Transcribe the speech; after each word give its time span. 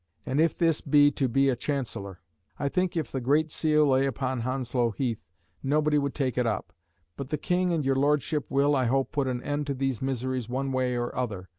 And 0.25 0.41
if 0.41 0.57
this 0.57 0.81
be 0.81 1.11
to 1.11 1.27
be 1.29 1.47
a 1.49 1.55
Chancellor. 1.55 2.21
I 2.57 2.69
think 2.69 2.97
if 2.97 3.11
the 3.11 3.21
great 3.21 3.51
seal 3.51 3.85
lay 3.85 4.07
upon 4.07 4.39
Hounslow 4.39 4.89
Heath 4.89 5.23
nobody 5.61 5.99
would 5.99 6.15
take 6.15 6.39
it 6.39 6.47
up. 6.47 6.73
But 7.17 7.29
the 7.29 7.37
King 7.37 7.71
and 7.71 7.85
your 7.85 7.97
Lordship 7.97 8.47
will, 8.49 8.75
I 8.75 8.85
hope, 8.85 9.11
put 9.11 9.27
an 9.27 9.43
end 9.43 9.67
to 9.67 9.75
these 9.75 10.01
miseries 10.01 10.49
one 10.49 10.71
way 10.71 10.95
or 10.95 11.15
other. 11.15 11.49